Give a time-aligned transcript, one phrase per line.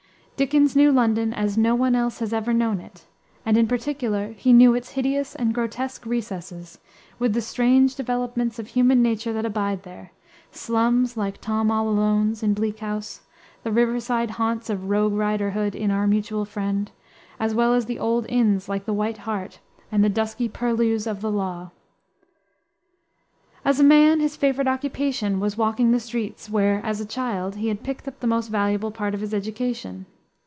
[0.37, 3.05] Dickens knew London as no one else has ever known it,
[3.45, 6.79] and, in particular, he knew its hideous and grotesque recesses,
[7.19, 10.11] with the strange developments of human nature that abide there;
[10.51, 13.21] slums like Tom all Alone's, in Bleak House;
[13.61, 16.89] the river side haunts of Rogue Riderhood, in Our Mutual Friend;
[17.39, 19.59] as well as the old inns, like the "White Hart,"
[19.91, 21.69] and the "dusky purlieus of the law."
[23.63, 27.67] As a man, his favorite occupation was walking the streets, where, as a child, he
[27.67, 30.07] had picked up the most valuable part of his education.